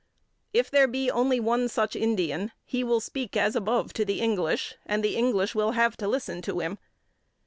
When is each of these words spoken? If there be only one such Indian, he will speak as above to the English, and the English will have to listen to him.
If 0.51 0.71
there 0.71 0.87
be 0.87 1.11
only 1.11 1.39
one 1.39 1.67
such 1.69 1.95
Indian, 1.95 2.53
he 2.65 2.83
will 2.83 2.99
speak 2.99 3.37
as 3.37 3.55
above 3.55 3.93
to 3.93 4.03
the 4.03 4.19
English, 4.19 4.73
and 4.83 5.03
the 5.03 5.15
English 5.15 5.53
will 5.53 5.73
have 5.73 5.95
to 5.97 6.07
listen 6.07 6.41
to 6.41 6.59
him. 6.59 6.79